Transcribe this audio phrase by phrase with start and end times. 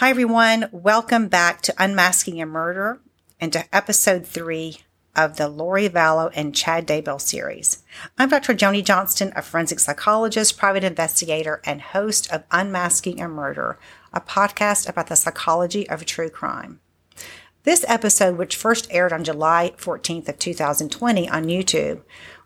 [0.00, 0.68] Hi, everyone.
[0.72, 3.00] Welcome back to Unmasking a Murder
[3.40, 4.80] and to episode three
[5.14, 7.82] of the Lori Vallow and Chad Daybell series.
[8.18, 8.52] I'm Dr.
[8.52, 13.78] Joni Johnston, a forensic psychologist, private investigator, and host of Unmasking a Murder,
[14.12, 16.80] a podcast about the psychology of true crime.
[17.62, 22.02] This episode, which first aired on July 14th of 2020 on YouTube,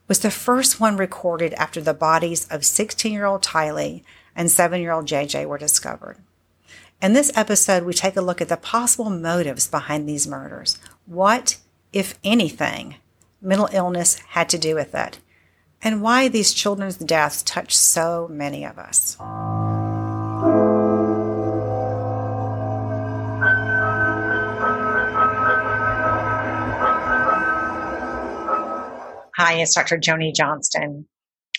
[0.06, 4.04] was the first one recorded after the bodies of 16-year-old Tylee
[4.36, 6.18] and 7-year-old JJ were discovered.
[7.02, 10.76] In this episode, we take a look at the possible motives behind these murders.
[11.06, 11.56] What,
[11.94, 12.96] if anything,
[13.40, 15.18] mental illness had to do with it,
[15.80, 19.16] and why these children's deaths touch so many of us.
[29.38, 29.96] Hi, it's Dr.
[29.96, 31.08] Joni Johnston.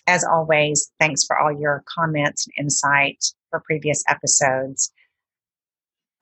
[0.05, 4.93] As always, thanks for all your comments and insight for previous episodes.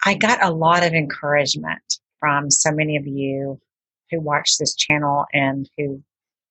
[0.09, 3.61] I got a lot of encouragement from so many of you
[4.09, 6.01] who watch this channel and who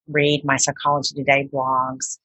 [0.07, 2.19] read my Psychology Today blogs,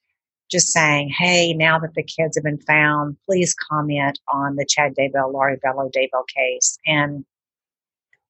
[0.52, 4.94] just saying, hey, now that the kids have been found, please comment on the Chad
[4.94, 6.78] Daybell, Lori Vallow Daybell case.
[6.86, 7.26] And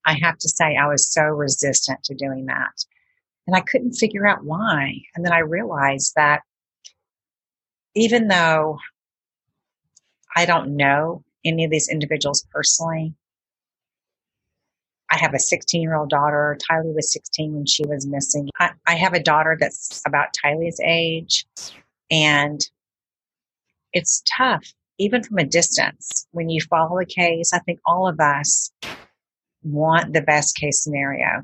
[0.06, 2.86] I have to say, I was so resistant to doing that.
[3.48, 5.02] And I couldn't figure out why.
[5.14, 6.44] And then I realized that
[7.96, 8.78] even though
[10.38, 13.14] I don't know any of these individuals personally.
[15.12, 16.58] I have a 16 year old daughter.
[16.70, 18.50] Tylee was 16 when she was missing.
[18.60, 21.46] I, I have a daughter that's about Tylee's age,
[22.10, 22.60] and
[23.94, 26.28] it's tough, even from a distance.
[26.32, 28.72] When you follow a case, I think all of us
[29.64, 31.44] want the best case scenario.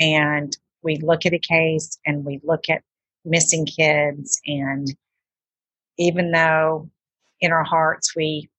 [0.00, 2.82] And we look at a case and we look at
[3.24, 4.88] missing kids, and
[5.98, 6.90] even though
[7.40, 8.50] in our hearts we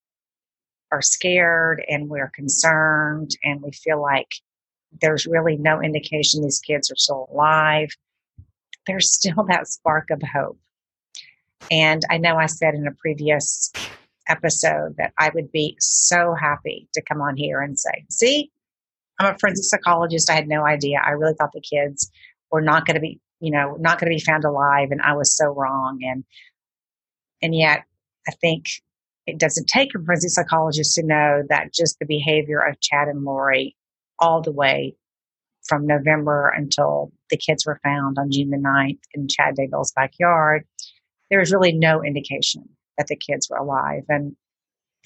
[0.91, 4.35] are scared and we're concerned and we feel like
[5.01, 7.89] there's really no indication these kids are still alive,
[8.87, 10.57] there's still that spark of hope.
[11.71, 13.71] And I know I said in a previous
[14.27, 18.51] episode that I would be so happy to come on here and say, see,
[19.19, 20.29] I'm a forensic psychologist.
[20.29, 20.99] I had no idea.
[21.03, 22.11] I really thought the kids
[22.51, 24.89] were not going to be, you know, not going to be found alive.
[24.91, 25.99] And I was so wrong.
[26.03, 26.23] And,
[27.41, 27.83] and yet
[28.27, 28.65] I think
[29.27, 33.23] it doesn't take a forensic psychologist to know that just the behavior of Chad and
[33.23, 33.75] Lori
[34.19, 34.95] all the way
[35.67, 40.63] from November until the kids were found on June the 9th in Chad Daybell's backyard,
[41.29, 44.03] there was really no indication that the kids were alive.
[44.09, 44.35] And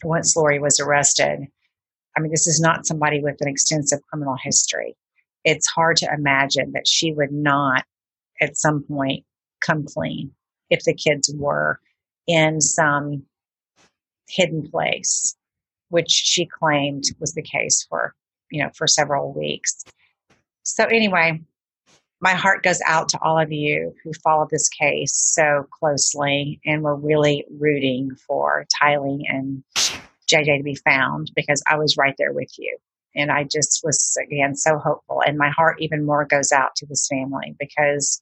[0.04, 1.48] once Lori was arrested,
[2.18, 4.98] I mean, this is not somebody with an extensive criminal history.
[5.46, 7.86] It's hard to imagine that she would not
[8.42, 9.24] at some point
[9.62, 10.32] come clean
[10.70, 11.80] if the kids were
[12.28, 13.24] in some
[14.30, 15.36] hidden place,
[15.90, 18.14] which she claimed was the case for,
[18.52, 19.84] you know, for several weeks.
[20.64, 21.42] So anyway,
[22.22, 26.84] my heart goes out to all of you who followed this case so closely and
[26.84, 29.64] were really rooting for Tylee and
[30.30, 32.78] JJ to be found because I was right there with you.
[33.16, 35.24] And I just was, again, so hopeful.
[35.26, 38.22] And my heart even more goes out to this family because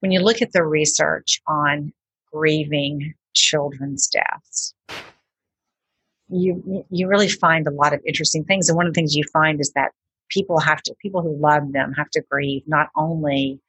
[0.00, 1.92] when you look at the research on
[2.32, 4.74] grieving children's deaths.
[6.28, 9.24] You you really find a lot of interesting things, and one of the things you
[9.32, 9.92] find is that
[10.28, 13.60] people have to people who love them have to grieve not only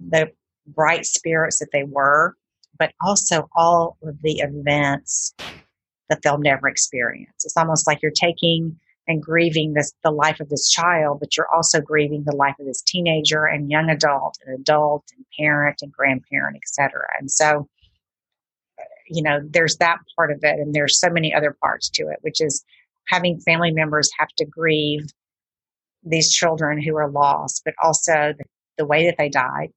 [0.00, 0.30] the
[0.66, 2.34] bright spirits that they were,
[2.78, 5.34] but also all of the events
[6.08, 7.44] that they'll never experience.
[7.44, 11.52] It's almost like you're taking and grieving this the life of this child, but you're
[11.54, 15.92] also grieving the life of this teenager and young adult and adult and parent and
[15.92, 17.02] grandparent, etc.
[17.18, 17.68] And so
[19.12, 20.58] you know, there's that part of it.
[20.58, 22.64] And there's so many other parts to it, which is
[23.08, 25.06] having family members have to grieve
[26.02, 28.34] these children who are lost, but also
[28.78, 29.68] the, way that they died.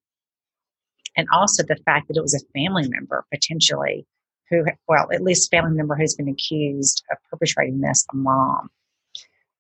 [1.16, 4.08] And also the fact that it was a family member potentially
[4.50, 8.70] who, well, at least family member who's been accused of perpetrating this, a mom.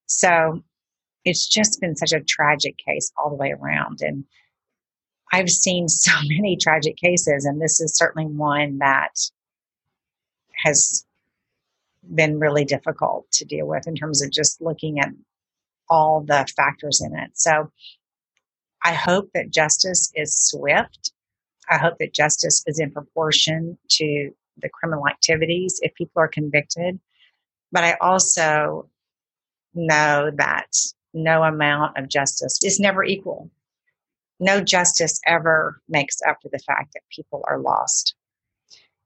[0.07, 0.63] So
[1.25, 3.99] it's just been such a tragic case all the way around.
[4.01, 4.25] And
[5.31, 9.11] I've seen so many tragic cases, and this is certainly one that
[10.65, 11.05] has
[12.13, 15.09] been really difficult to deal with in terms of just looking at
[15.89, 17.31] all the factors in it.
[17.33, 17.71] So
[18.83, 21.13] I hope that justice is swift.
[21.69, 26.99] I hope that justice is in proportion to the criminal activities if people are convicted.
[27.71, 28.89] But I also
[29.73, 30.67] know that
[31.13, 33.49] no amount of justice is never equal.
[34.39, 38.15] No justice ever makes up for the fact that people are lost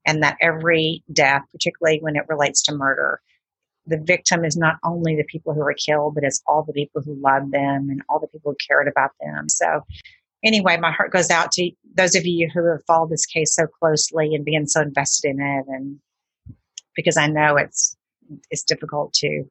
[0.06, 3.20] and that every death, particularly when it relates to murder,
[3.86, 7.02] the victim is not only the people who are killed, but it's all the people
[7.02, 9.48] who loved them and all the people who cared about them.
[9.48, 9.84] So,
[10.44, 13.66] anyway, my heart goes out to those of you who have followed this case so
[13.66, 15.98] closely and being so invested in it, and
[16.94, 17.96] because I know it's
[18.50, 19.44] it's difficult to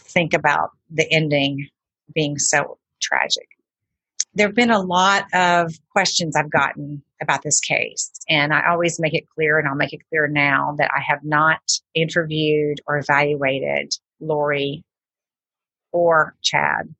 [0.00, 1.68] think about the ending
[2.14, 3.48] being so tragic.
[4.34, 9.00] There have been a lot of questions I've gotten about this case, and I always
[9.00, 11.60] make it clear, and I'll make it clear now that I have not
[11.94, 14.84] interviewed or evaluated Lori
[15.92, 16.94] or Chad.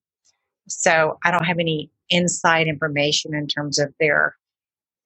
[0.69, 4.35] So I don't have any inside information in terms of their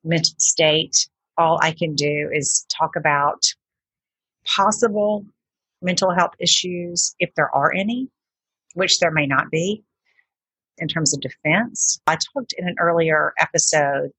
[0.04, 1.08] mental state.
[1.36, 3.42] All I can do is talk about
[4.46, 5.26] possible
[5.82, 8.08] mental health issues, if there are any,
[8.74, 9.84] which there may not be
[10.78, 12.00] in terms of defense.
[12.06, 14.10] I talked in an earlier episode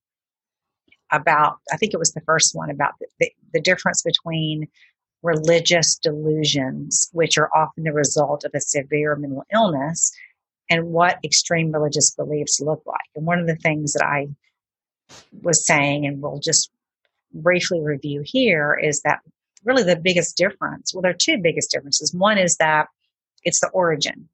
[1.11, 4.67] about, I think it was the first one, about the, the, the difference between
[5.21, 10.11] religious delusions, which are often the result of a severe mental illness,
[10.69, 13.09] and what extreme religious beliefs look like.
[13.15, 14.27] And one of the things that I
[15.41, 16.71] was saying, and we'll just
[17.33, 19.19] briefly review here, is that
[19.63, 20.93] really the biggest difference.
[20.93, 22.13] Well, there are two biggest differences.
[22.13, 22.87] One is that
[23.43, 24.29] it's the origin.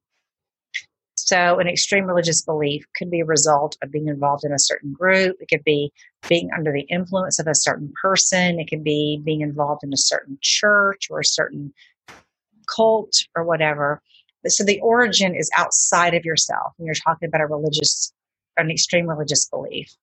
[1.30, 4.94] So, an extreme religious belief could be a result of being involved in a certain
[4.94, 5.36] group.
[5.40, 5.94] It could be
[6.28, 8.60] being under the influence of a certain person.
[8.60, 11.72] It could be being involved in a certain church or a certain
[12.76, 14.02] cult or whatever.
[14.48, 18.12] So, the origin is outside of yourself when you're talking about a religious,
[18.58, 19.96] an extreme religious belief.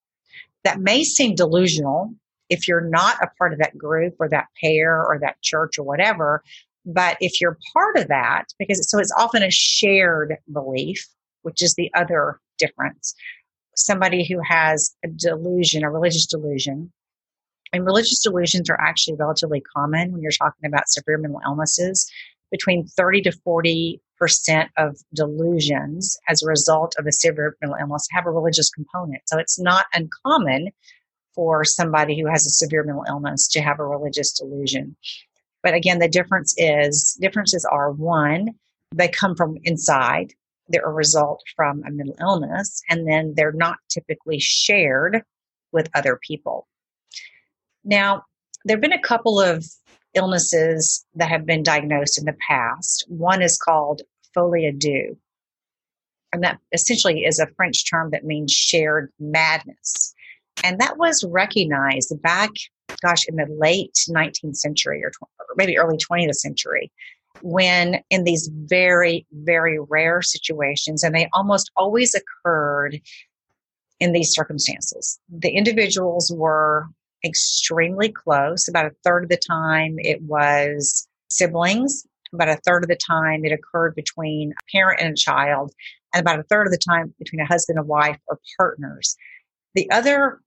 [0.62, 2.14] That may seem delusional
[2.50, 5.82] if you're not a part of that group or that pair or that church or
[5.82, 6.44] whatever.
[6.84, 11.04] But if you're part of that, because so it's often a shared belief,
[11.46, 13.14] which is the other difference.
[13.76, 16.92] Somebody who has a delusion, a religious delusion,
[17.72, 22.10] and religious delusions are actually relatively common when you're talking about severe mental illnesses.
[22.50, 28.08] Between 30 to 40 percent of delusions as a result of a severe mental illness
[28.10, 29.22] have a religious component.
[29.26, 30.70] So it's not uncommon
[31.36, 34.96] for somebody who has a severe mental illness to have a religious delusion.
[35.62, 38.48] But again, the difference is differences are one,
[38.94, 40.32] they come from inside.
[40.68, 45.22] They're a result from a mental illness, and then they're not typically shared
[45.72, 46.66] with other people.
[47.84, 48.24] Now,
[48.64, 49.64] there have been a couple of
[50.14, 53.04] illnesses that have been diagnosed in the past.
[53.08, 54.02] One is called
[54.34, 55.16] folie à deux,
[56.32, 60.14] and that essentially is a French term that means shared madness.
[60.64, 62.50] And that was recognized back,
[63.02, 66.90] gosh, in the late 19th century or, tw- or maybe early 20th century
[67.42, 73.00] when in these very, very rare situations, and they almost always occurred
[74.00, 75.18] in these circumstances.
[75.30, 76.86] The individuals were
[77.24, 78.68] extremely close.
[78.68, 82.06] About a third of the time, it was siblings.
[82.32, 85.72] About a third of the time, it occurred between a parent and a child.
[86.12, 89.16] And about a third of the time, between a husband and wife or partners.
[89.74, 90.40] The other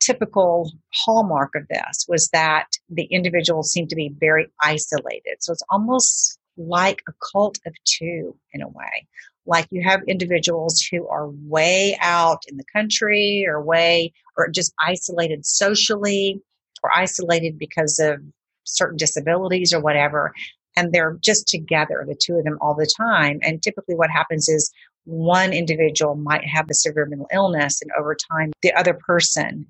[0.00, 5.36] typical hallmark of this was that the individuals seemed to be very isolated.
[5.40, 9.06] So it's almost like a cult of two in a way.
[9.46, 14.74] Like you have individuals who are way out in the country or way or just
[14.84, 16.40] isolated socially
[16.82, 18.20] or isolated because of
[18.64, 20.34] certain disabilities or whatever.
[20.76, 23.40] And they're just together, the two of them all the time.
[23.42, 24.70] And typically what happens is
[25.04, 29.66] one individual might have a severe mental illness and over time the other person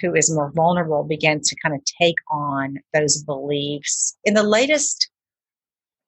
[0.00, 4.16] who is more vulnerable begin to kind of take on those beliefs.
[4.24, 5.10] In the latest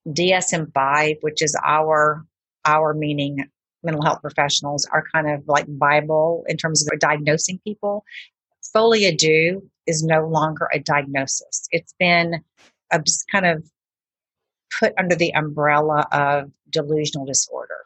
[0.09, 2.25] DSM 5, which is our,
[2.65, 3.45] our meaning
[3.83, 8.05] mental health professionals, are kind of like Bible in terms of diagnosing people.
[8.75, 11.67] Folie à deux is no longer a diagnosis.
[11.71, 12.43] It's been
[12.93, 13.65] a, kind of
[14.79, 17.80] put under the umbrella of delusional disorder.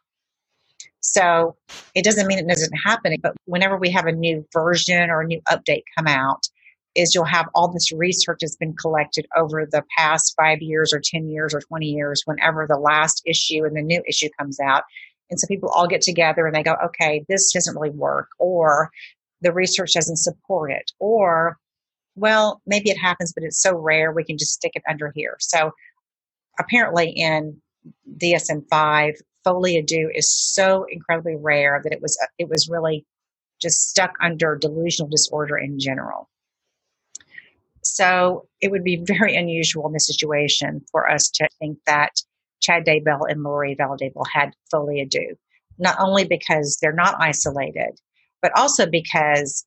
[1.06, 1.56] So
[1.94, 5.26] it doesn't mean it doesn't happen, but whenever we have a new version or a
[5.26, 6.42] new update come out,
[6.96, 11.02] is you'll have all this research that's been collected over the past five years or
[11.04, 14.84] 10 years or 20 years, whenever the last issue and the new issue comes out.
[15.30, 18.90] And so people all get together and they go, okay, this doesn't really work, or
[19.42, 21.58] the research doesn't support it, or,
[22.14, 25.36] well, maybe it happens, but it's so rare, we can just stick it under here.
[25.40, 25.72] So
[26.58, 27.60] apparently in
[28.22, 29.14] DSM 5,
[29.44, 33.04] folie à deux is so incredibly rare that it was it was really
[33.60, 36.28] just stuck under delusional disorder in general.
[37.82, 42.12] So it would be very unusual in this situation for us to think that
[42.60, 45.36] Chad Daybell and Lori Vallow Daybell had folie à deux,
[45.78, 48.00] not only because they're not isolated,
[48.40, 49.66] but also because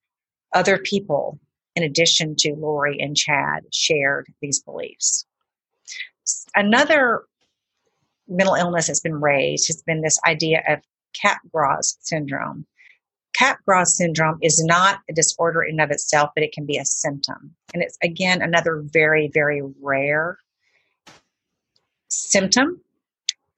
[0.54, 1.40] other people,
[1.76, 5.26] in addition to Lori and Chad, shared these beliefs.
[6.56, 7.24] Another
[8.28, 10.80] mental illness that's been raised has been this idea of
[11.16, 12.66] Capgras syndrome.
[13.40, 17.56] Capgras syndrome is not a disorder in of itself, but it can be a symptom.
[17.74, 20.38] And it's again another very, very rare
[22.10, 22.82] symptom.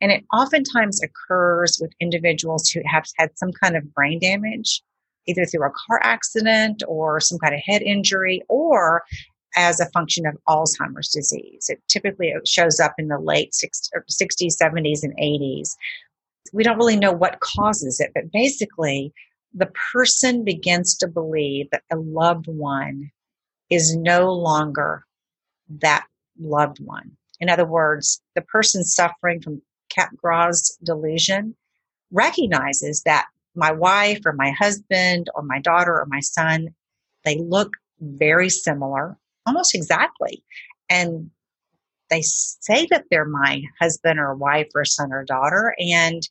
[0.01, 4.81] And it oftentimes occurs with individuals who have had some kind of brain damage,
[5.27, 9.03] either through a car accident or some kind of head injury, or
[9.55, 11.67] as a function of Alzheimer's disease.
[11.69, 15.69] It typically shows up in the late 60s, 70s, and 80s.
[16.53, 19.13] We don't really know what causes it, but basically,
[19.53, 23.11] the person begins to believe that a loved one
[23.69, 25.05] is no longer
[25.81, 26.05] that
[26.39, 27.11] loved one.
[27.39, 31.55] In other words, the person suffering from Capgras delusion
[32.11, 36.69] recognizes that my wife or my husband or my daughter or my son,
[37.25, 39.17] they look very similar,
[39.49, 40.43] almost exactly.
[40.89, 41.29] And
[42.09, 46.21] they say that they're my husband or wife or son or daughter and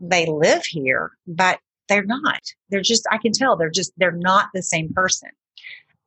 [0.00, 2.40] they live here, but they're not.
[2.68, 5.30] They're just, I can tell they're just, they're not the same person.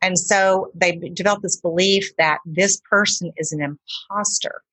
[0.01, 4.63] And so they developed this belief that this person is an imposter.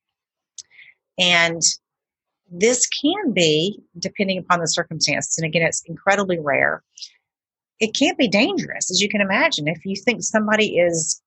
[1.18, 1.60] And
[2.50, 6.82] this can be, depending upon the circumstances, and again, it's incredibly rare,
[7.80, 9.68] it can't be dangerous, as you can imagine.
[9.68, 11.20] If you think somebody is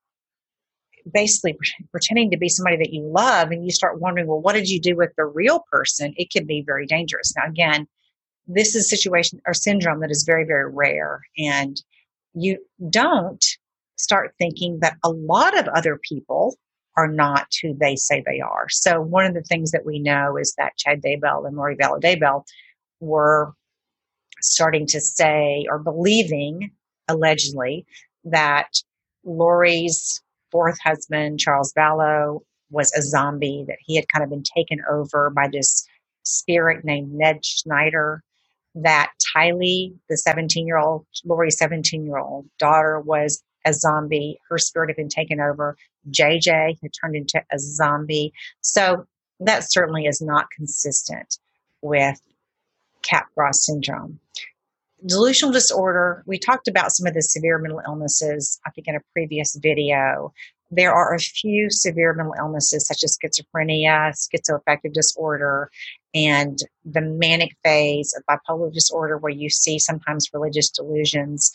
[1.11, 1.57] basically
[1.91, 4.79] pretending to be somebody that you love and you start wondering, well, what did you
[4.79, 6.13] do with the real person?
[6.17, 7.33] It can be very dangerous.
[7.35, 7.87] Now, again,
[8.47, 11.21] this is a situation or syndrome that is very, very rare.
[11.37, 11.81] And
[12.33, 12.57] you
[12.89, 13.43] don't
[13.97, 16.55] start thinking that a lot of other people
[16.97, 18.67] are not who they say they are.
[18.69, 22.01] So one of the things that we know is that Chad Daybell and Lori Vallow
[22.01, 22.43] Daybell
[22.99, 23.53] were
[24.41, 26.71] starting to say or believing
[27.07, 27.85] allegedly
[28.25, 28.67] that
[29.23, 34.79] Lori's fourth husband, Charles Vallow, was a zombie, that he had kind of been taken
[34.89, 35.85] over by this
[36.23, 38.23] spirit named Ned Schneider,
[38.75, 44.39] that Tylee, the 17 year old, Lori's 17 year old daughter, was a zombie.
[44.49, 45.77] Her spirit had been taken over.
[46.09, 48.33] JJ had turned into a zombie.
[48.61, 49.05] So
[49.39, 51.37] that certainly is not consistent
[51.81, 52.19] with
[53.03, 54.19] Capgras syndrome.
[55.05, 59.01] Delusional disorder, we talked about some of the severe mental illnesses, I think, in a
[59.13, 60.31] previous video.
[60.69, 65.71] There are a few severe mental illnesses such as schizophrenia, schizoaffective disorder,
[66.13, 71.51] and the manic phase of bipolar disorder, where you see sometimes religious delusions.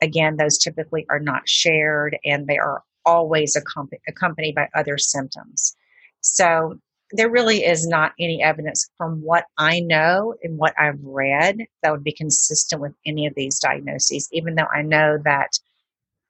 [0.00, 5.74] Again, those typically are not shared and they are always accompanied by other symptoms.
[6.20, 6.78] So
[7.12, 11.90] there really is not any evidence from what I know and what I've read that
[11.90, 15.58] would be consistent with any of these diagnoses, even though I know that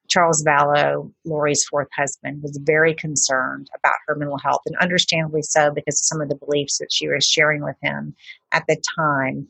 [0.09, 5.71] Charles Vallow, Lori's fourth husband, was very concerned about her mental health, and understandably so
[5.71, 8.15] because of some of the beliefs that she was sharing with him
[8.51, 9.47] at the time.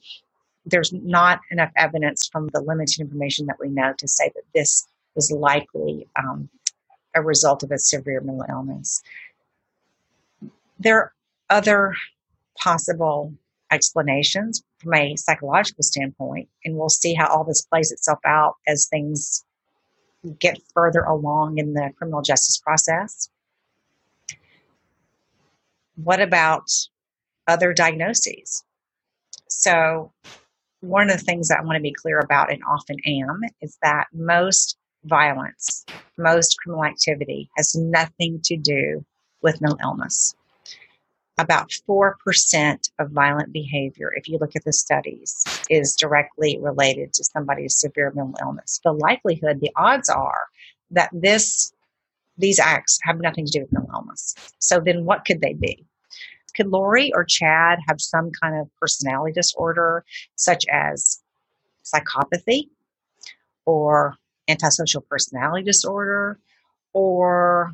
[0.64, 4.88] There's not enough evidence from the limited information that we know to say that this
[5.16, 6.48] is likely um,
[7.16, 9.02] a result of a severe mental illness.
[10.78, 11.12] There
[11.52, 11.94] other
[12.58, 13.34] possible
[13.72, 18.88] explanations from a psychological standpoint, and we'll see how all this plays itself out as
[18.88, 19.46] things
[20.40, 23.30] get further along in the criminal justice process.
[25.96, 26.68] What about
[27.48, 28.64] other diagnoses?
[29.50, 30.12] So,
[30.80, 33.78] one of the things that I want to be clear about and often am is
[33.84, 35.86] that most violence,
[36.18, 39.06] most criminal activity has nothing to do
[39.44, 40.34] with mental illness.
[41.42, 47.24] About 4% of violent behavior, if you look at the studies, is directly related to
[47.24, 48.80] somebody's severe mental illness.
[48.84, 50.44] The likelihood, the odds are
[50.92, 51.74] that this
[52.38, 54.36] these acts have nothing to do with mental illness.
[54.60, 55.84] So then what could they be?
[56.56, 60.06] Could Lori or Chad have some kind of personality disorder,
[60.36, 61.22] such as
[61.84, 62.70] psychopathy
[63.66, 64.16] or
[64.48, 66.38] antisocial personality disorder
[66.94, 67.74] or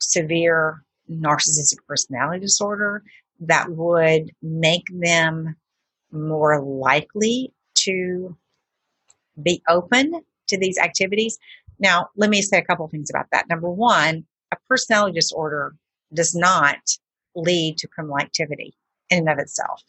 [0.00, 3.02] severe narcissistic personality disorder
[3.40, 5.56] that would make them
[6.10, 8.36] more likely to
[9.42, 11.38] be open to these activities.
[11.78, 13.48] Now, let me say a couple things about that.
[13.48, 15.74] Number one, a personality disorder
[16.12, 16.78] does not
[17.36, 18.74] lead to criminal activity
[19.10, 19.82] in and of itself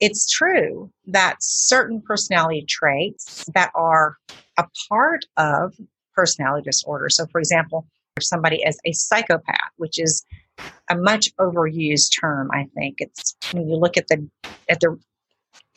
[0.00, 4.16] it's true that certain personality traits that are
[4.58, 5.74] a part of
[6.14, 7.08] personality disorder.
[7.08, 7.86] So, for example,
[8.16, 10.24] if somebody is a psychopath, which is
[10.90, 14.28] a much overused term, I think it's when you look at the
[14.68, 14.98] at the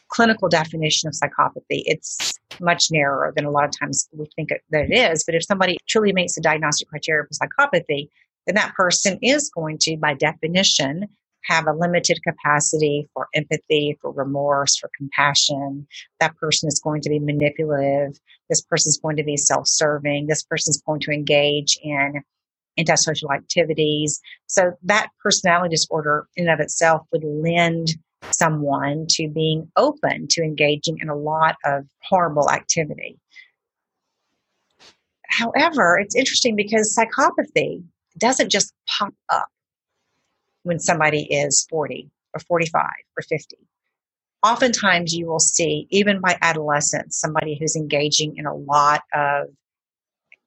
[0.09, 4.85] clinical definition of psychopathy, it's much narrower than a lot of times we think that
[4.89, 5.23] it is.
[5.23, 8.09] But if somebody truly meets the diagnostic criteria for psychopathy,
[8.45, 11.07] then that person is going to, by definition,
[11.43, 15.87] have a limited capacity for empathy, for remorse, for compassion.
[16.19, 18.19] That person is going to be manipulative.
[18.49, 20.27] This person is going to be self serving.
[20.27, 22.23] This person is going to engage in
[22.79, 24.19] antisocial activities.
[24.47, 27.89] So that personality disorder in and of itself would lend
[28.31, 33.19] someone to being open to engaging in a lot of horrible activity.
[35.27, 37.83] However, it's interesting because psychopathy
[38.17, 39.47] doesn't just pop up
[40.63, 42.83] when somebody is 40 or 45
[43.17, 43.57] or 50.
[44.43, 49.47] Oftentimes, you will see, even by adolescence, somebody who's engaging in a lot of,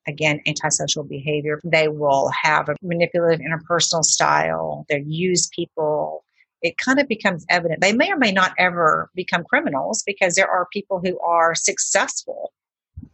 [0.06, 1.60] again, antisocial behavior.
[1.64, 6.24] They will have a manipulative interpersonal style, they use people.
[6.62, 7.80] It kind of becomes evident.
[7.80, 12.52] They may or may not ever become criminals because there are people who are successful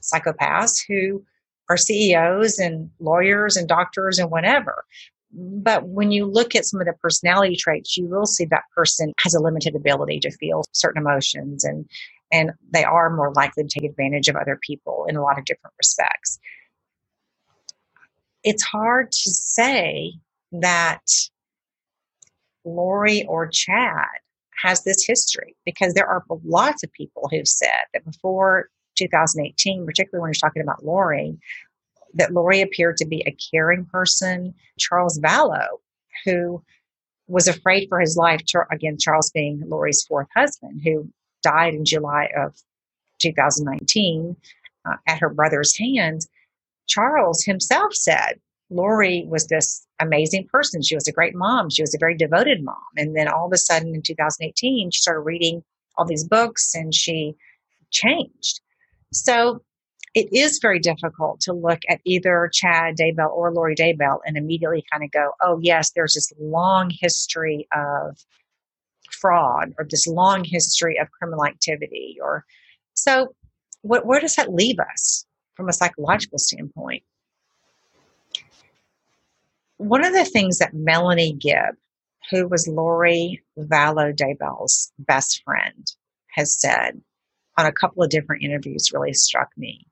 [0.03, 1.25] psychopaths who
[1.71, 4.85] are CEOs and lawyers and doctors and whatever.
[5.33, 9.13] But when you look at some of the personality traits, you will see that person
[9.23, 11.87] has a limited ability to feel certain emotions and
[12.31, 15.47] and they are more likely to take advantage of other people in a lot of
[15.47, 16.39] different respects.
[18.49, 20.15] It's hard to say
[20.53, 21.03] that
[22.65, 24.07] Lori or Chad
[24.63, 30.23] has this history because there are lots of people who've said that before 2018, particularly
[30.23, 31.37] when you're talking about Lori,
[32.15, 34.55] that Lori appeared to be a caring person.
[34.79, 35.81] Charles Vallow,
[36.25, 36.63] who
[37.27, 38.41] was afraid for his life,
[38.73, 41.11] again, Charles being Lori's fourth husband, who
[41.43, 42.57] died in July of
[43.21, 44.37] 2019
[44.89, 46.29] uh, at her brother's hands.
[46.89, 48.41] Charles himself said
[48.71, 50.83] Lori was this amazing person.
[50.83, 51.71] She was a great mom.
[51.71, 52.77] She was a very devoted mom.
[52.97, 55.63] And then all of a sudden in 2018, she started reading
[55.97, 57.35] all these books and she
[57.91, 58.61] changed.
[59.13, 59.63] So
[60.15, 64.85] it is very difficult to look at either Chad Daybell or Lori Daybell and immediately
[64.91, 68.19] kind of go, oh, yes, there's this long history of
[69.11, 72.19] fraud or this long history of criminal activity.
[72.23, 72.45] Or
[72.95, 73.35] so,
[73.83, 75.25] what, where does that leave us
[75.59, 77.03] from a psychological standpoint?
[79.77, 81.75] One of the things that Melanie Gibb,
[82.31, 85.87] who was Lori Vallow Daybell's best friend,
[86.29, 87.01] has said
[87.59, 89.85] on a couple of different interviews really struck me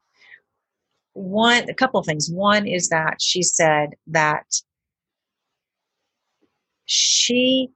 [1.17, 4.45] one a couple of things one is that she said that
[6.85, 7.71] she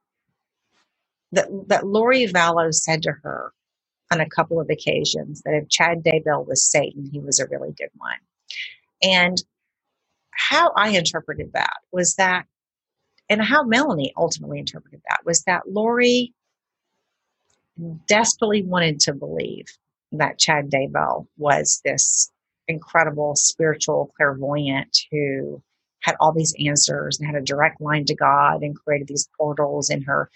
[1.33, 3.55] that that Lori Vallow said to her
[4.11, 7.73] on a couple of occasions that if Chad Daybell was Satan, he was a really
[7.73, 8.19] good one.
[9.03, 9.43] And
[10.33, 12.45] how I interpreted that was that,
[13.29, 16.35] and how Melanie ultimately interpreted that was that Lori
[18.09, 19.67] desperately wanted to believe
[20.13, 22.31] that Chad Daybell was this
[22.69, 25.63] incredible spiritual clairvoyant who
[26.03, 29.91] had all these answers and had a direct line to God and created these portals
[29.91, 30.31] in her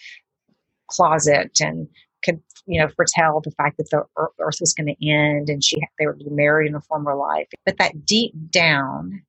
[0.88, 1.88] closet and
[2.24, 5.76] could you know foretell the fact that the earth was going to end and she
[5.98, 9.22] they would be married in a former life but that deep down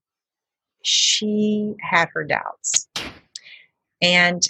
[0.84, 2.88] she had her doubts
[4.02, 4.44] and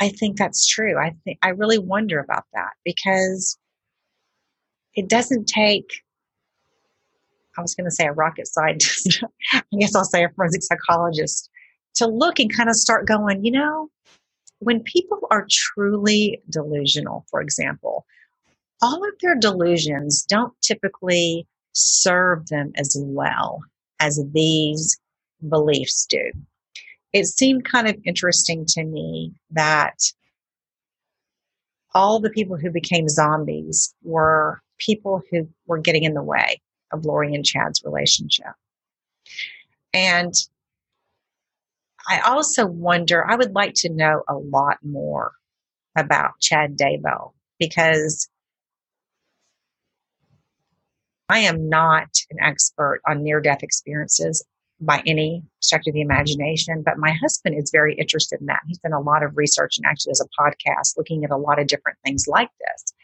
[0.00, 3.58] i think that's true i think i really wonder about that because
[4.94, 6.02] it doesn't take
[7.56, 9.22] I was going to say a rocket scientist.
[9.52, 11.50] I guess I'll say a forensic psychologist
[11.96, 13.90] to look and kind of start going, you know,
[14.60, 18.04] when people are truly delusional, for example,
[18.82, 23.60] all of their delusions don't typically serve them as well
[24.00, 24.98] as these
[25.48, 26.32] beliefs do.
[27.12, 29.96] It seemed kind of interesting to me that
[31.94, 36.60] all the people who became zombies were people who were getting in the way
[36.92, 38.52] of Lori and Chad's relationship.
[39.92, 40.34] And
[42.08, 45.32] I also wonder, I would like to know a lot more
[45.96, 48.28] about Chad Daybell because
[51.28, 54.44] I am not an expert on near death experiences
[54.80, 58.60] by any stretch of the imagination, but my husband is very interested in that.
[58.66, 61.58] He's done a lot of research and actually has a podcast looking at a lot
[61.58, 62.94] of different things like this.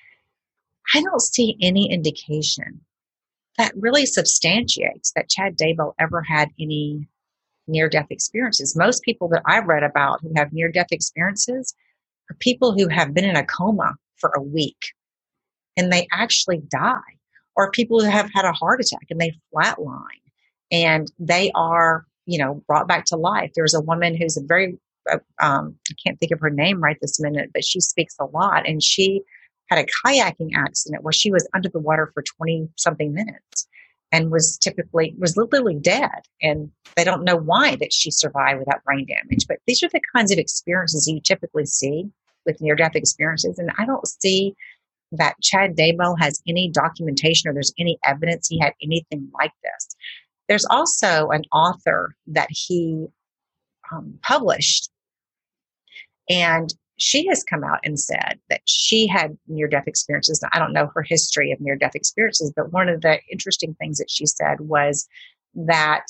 [0.95, 2.81] I don't see any indication
[3.59, 7.09] that really substantiates that Chad Daybell ever had any
[7.67, 8.77] near death experiences.
[8.77, 11.75] Most people that I've read about who have near death experiences
[12.31, 14.79] are people who have been in a coma for a week
[15.77, 17.01] and they actually die,
[17.57, 20.23] or people who have had a heart attack and they flatline
[20.71, 23.51] and they are, you know, brought back to life.
[23.55, 24.77] There's a woman who's a very,
[25.11, 28.27] uh, um, I can't think of her name right this minute, but she speaks a
[28.27, 29.23] lot and she
[29.71, 33.67] had a kayaking accident where she was under the water for 20 something minutes.
[34.15, 36.23] And was typically was literally dead.
[36.41, 40.01] And they don't know why that she survived without brain damage but these are the
[40.15, 42.05] kinds of experiences you typically see
[42.47, 43.59] with near death experiences.
[43.59, 44.55] And i don't see
[45.13, 49.97] that chad daybell has any documentation or there's any evidence he had anything like this.
[50.49, 53.07] There's also an author that he
[53.93, 54.91] um, published.
[56.29, 60.43] And she has come out and said that she had near death experiences.
[60.53, 63.99] I don't know her history of near death experiences, but one of the interesting things
[63.99, 65.09] that she said was
[65.55, 66.05] that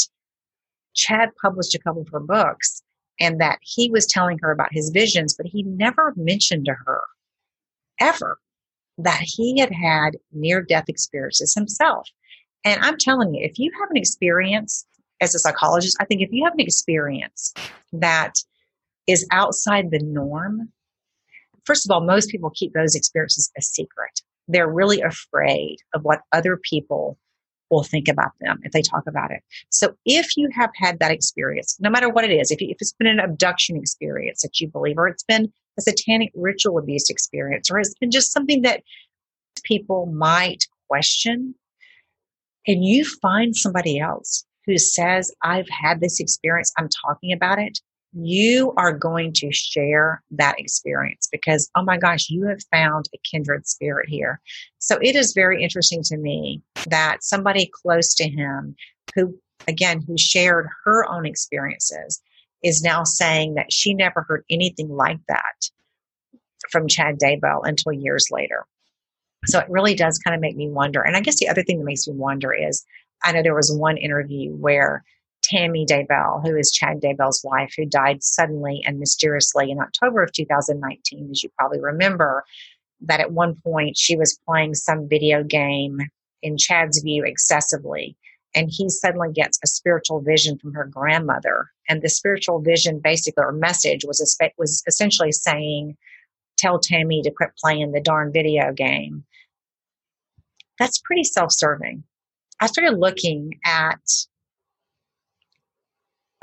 [0.95, 2.83] Chad published a couple of her books
[3.21, 7.01] and that he was telling her about his visions, but he never mentioned to her
[8.01, 8.39] ever
[8.99, 12.09] that he had had near death experiences himself.
[12.65, 14.87] And I'm telling you, if you have an experience
[15.21, 17.55] as a psychologist, I think if you have an experience
[17.93, 18.35] that
[19.07, 20.73] is outside the norm,
[21.65, 24.21] first of all, most people keep those experiences a secret.
[24.49, 27.19] They're really afraid of what other people
[27.71, 29.43] will think about them if they talk about it.
[29.71, 32.77] So if you have had that experience, no matter what it is, if, you, if
[32.81, 37.11] it's been an abduction experience that you believe, or it's been a satanic ritual abuse
[37.11, 38.83] experience, or it's been just something that
[39.65, 41.55] people might question,
[42.67, 47.81] and you find somebody else who says, I've had this experience, I'm talking about it,
[48.17, 53.19] you are going to share that experience because, oh my gosh, you have found a
[53.29, 54.41] kindred spirit here.
[54.79, 58.77] So it is very interesting to me that somebody close to him
[59.15, 62.23] who, again, who shared her own experiences
[62.63, 65.71] is now saying that she never heard anything like that
[66.71, 68.65] from Chad Daybell until years later.
[69.47, 71.03] So it really does kind of make me wonder.
[71.03, 72.85] And I guess the other thing that makes me wonder is
[73.23, 75.05] I know there was one interview where
[75.45, 80.33] Tammy Daybell, who is Chad Daybell's wife, who died suddenly and mysteriously in October of
[80.33, 82.45] 2019, as you probably remember,
[83.03, 86.01] that at one point she was playing some video game
[86.43, 88.17] in Chad's view excessively.
[88.55, 91.71] And he suddenly gets a spiritual vision from her grandmother.
[91.89, 95.97] And the spiritual vision, basically, or message was, was essentially saying,
[96.57, 99.25] Tell Tammy to quit playing the darn video game.
[100.79, 102.05] That's pretty self serving.
[102.61, 104.01] I started looking at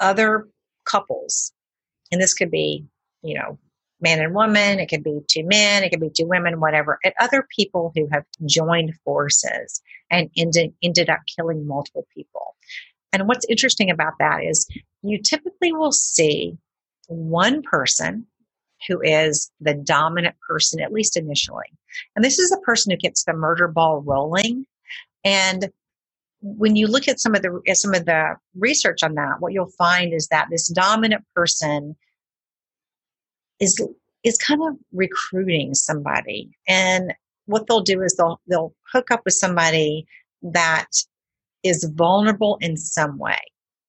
[0.02, 0.48] other
[0.86, 1.54] couples,
[2.12, 2.86] and this could be,
[3.24, 3.58] you know,
[4.02, 7.48] man and woman, it could be two men, it could be two women, whatever, other
[7.56, 12.56] people who have joined forces and ended, ended up killing multiple people.
[13.14, 14.68] And what's interesting about that is
[15.04, 16.58] you typically will see
[17.08, 18.26] one person
[18.88, 21.68] who is the dominant person, at least initially.
[22.16, 24.66] And this is the person who gets the murder ball rolling.
[25.24, 25.70] And
[26.41, 29.71] when you look at some of the some of the research on that, what you'll
[29.77, 31.95] find is that this dominant person
[33.60, 33.80] is
[34.23, 37.13] is kind of recruiting somebody, and
[37.45, 40.06] what they'll do is they'll they'll hook up with somebody
[40.41, 40.88] that
[41.63, 43.38] is vulnerable in some way.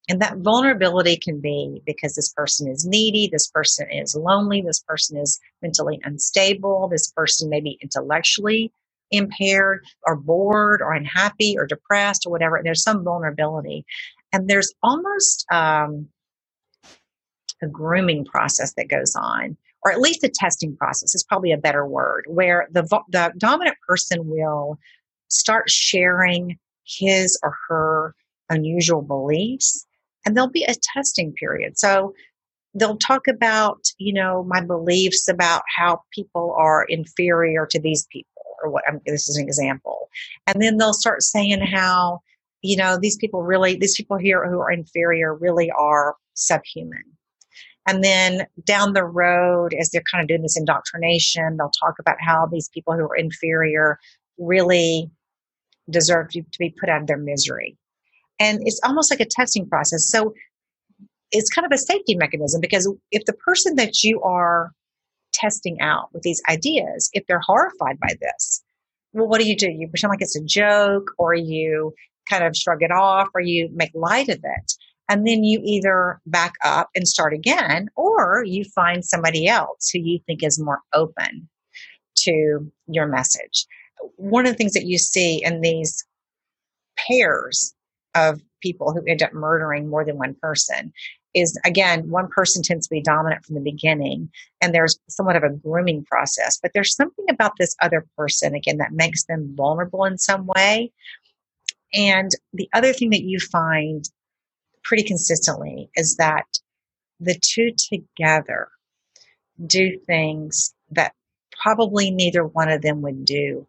[0.09, 4.81] And that vulnerability can be because this person is needy, this person is lonely, this
[4.81, 8.73] person is mentally unstable, this person may be intellectually
[9.13, 12.57] impaired or bored or unhappy or depressed or whatever.
[12.57, 13.85] And there's some vulnerability.
[14.33, 16.09] And there's almost um,
[17.63, 21.59] a grooming process that goes on, or at least a testing process is probably a
[21.59, 24.79] better word, where the, the dominant person will
[25.29, 28.15] start sharing his or her
[28.51, 29.87] unusual beliefs
[30.25, 31.79] and there'll be a testing period.
[31.79, 32.15] So
[32.75, 38.32] they'll talk about, you know, my beliefs about how people are inferior to these people
[38.63, 40.09] or what I'm, this is an example.
[40.47, 42.21] And then they'll start saying how,
[42.63, 47.03] you know, these people really, these people here who are inferior really are subhuman.
[47.89, 52.17] And then down the road, as they're kind of doing this indoctrination, they'll talk about
[52.21, 53.99] how these people who are inferior
[54.39, 55.11] really
[55.91, 57.77] deserve to, to be put out of their misery.
[58.39, 60.09] And it's almost like a testing process.
[60.09, 60.33] So
[61.33, 64.73] it's kind of a safety mechanism because if the person that you are
[65.33, 68.52] testing out with these ideas if they're horrified by this.
[69.13, 69.71] Well, what do you do?
[69.71, 71.93] You pretend like it's a joke or you
[72.29, 74.73] kind of shrug it off or you make light of it.
[75.09, 79.99] And then you either back up and start again or you find somebody else who
[80.01, 81.49] you think is more open
[82.19, 83.67] to your message.
[84.17, 86.05] One of the things that you see in these
[86.97, 87.75] pairs
[88.15, 90.93] of people who end up murdering more than one person
[91.35, 95.43] is again, one person tends to be dominant from the beginning, and there's somewhat of
[95.43, 96.59] a grooming process.
[96.63, 100.93] But there's something about this other person, again, that makes them vulnerable in some way.
[101.95, 104.05] And the other thing that you find
[104.83, 106.45] pretty consistently is that
[107.21, 108.69] the two together
[109.65, 111.13] do things that
[111.63, 113.67] probably neither one of them would do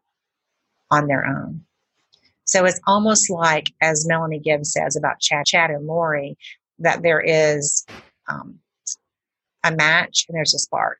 [0.89, 1.63] on their own.
[2.45, 6.38] So it's almost like, as Melanie Gibbs says about Chad, Chad and Lori,
[6.80, 7.86] that there is
[8.30, 8.60] um,
[9.64, 11.00] a match and there's a spark.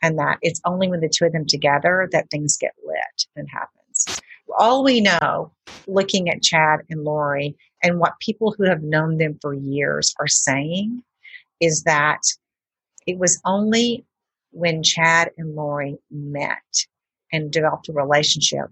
[0.00, 3.48] And that it's only when the two of them together that things get lit and
[3.50, 4.22] happens.
[4.56, 5.52] All we know,
[5.88, 10.28] looking at Chad and Lori and what people who have known them for years are
[10.28, 11.02] saying,
[11.60, 12.20] is that
[13.06, 14.04] it was only
[14.50, 16.62] when Chad and Lori met
[17.32, 18.70] and developed a relationship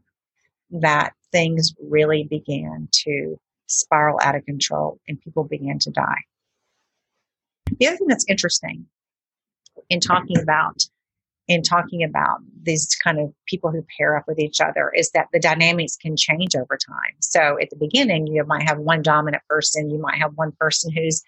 [0.71, 6.23] that things really began to spiral out of control and people began to die.
[7.79, 8.87] The other thing that's interesting
[9.91, 10.83] in talking about
[11.49, 15.29] in talking about these kind of people who pair up with each other is that
[15.33, 17.15] the dynamics can change over time.
[17.21, 20.93] So at the beginning, you might have one dominant person, you might have one person
[20.93, 21.23] who's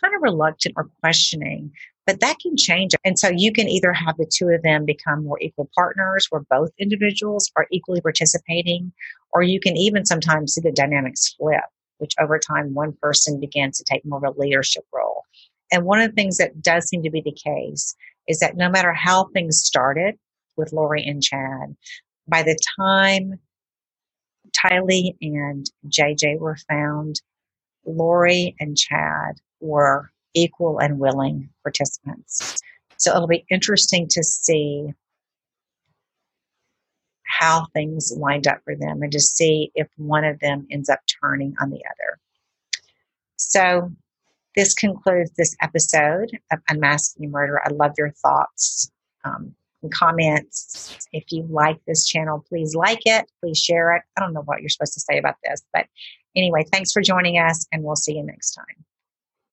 [0.00, 1.70] kind of reluctant or questioning,
[2.06, 2.94] but that can change.
[3.04, 6.42] And so you can either have the two of them become more equal partners where
[6.48, 8.92] both individuals are equally participating,
[9.32, 11.64] or you can even sometimes see the dynamics flip,
[11.98, 15.22] which over time one person begins to take more of a leadership role.
[15.70, 17.94] And one of the things that does seem to be the case
[18.26, 20.16] is that no matter how things started
[20.56, 21.76] with Lori and Chad,
[22.26, 23.38] by the time
[24.56, 27.20] Tylee and JJ were found,
[27.84, 32.58] Lori and Chad were equal and willing participants.
[32.96, 34.92] So it'll be interesting to see
[37.28, 41.00] how things lined up for them and to see if one of them ends up
[41.22, 42.18] turning on the other.
[43.36, 43.90] So
[44.56, 47.60] this concludes this episode of Unmasking Murder.
[47.64, 48.90] I love your thoughts
[49.24, 51.06] um, and comments.
[51.12, 53.30] If you like this channel, please like it.
[53.40, 54.02] Please share it.
[54.16, 55.86] I don't know what you're supposed to say about this, but
[56.34, 58.84] anyway, thanks for joining us, and we'll see you next time.